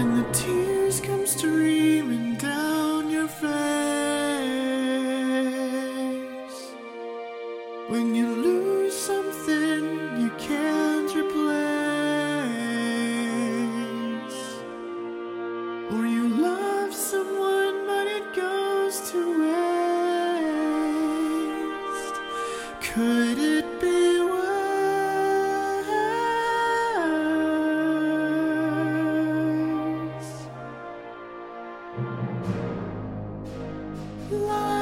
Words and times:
and 0.00 0.16
the 0.16 0.26
tears 0.32 0.98
come 1.00 1.26
streaming 1.26 2.34
down 2.36 3.10
your 3.10 3.28
face. 3.28 3.50
When 7.90 8.14
you 8.14 8.28
lose 8.28 8.96
something 8.96 9.82
you 10.22 10.30
can't 10.38 11.14
replace. 11.14 11.50
Or 15.92 16.06
you 16.06 16.28
love 16.28 16.94
someone 16.94 17.86
but 17.86 18.06
it 18.06 18.34
goes 18.34 19.10
to 19.10 19.18
waste. 19.42 19.66
Could 22.80 23.38
it 23.38 23.80
be 23.82 24.09
Lights 34.32 34.79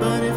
But 0.00 0.22
if 0.24 0.35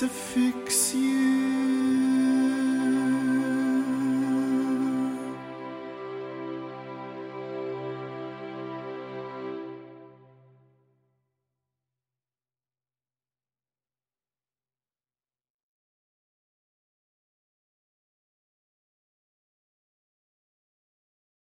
to 0.00 0.08
fix 0.08 0.94
you. 0.94 1.49